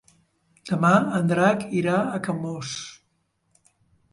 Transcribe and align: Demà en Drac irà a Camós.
Demà 0.69 0.93
en 1.17 1.29
Drac 1.31 1.67
irà 1.81 1.99
a 2.17 2.23
Camós. 2.29 2.73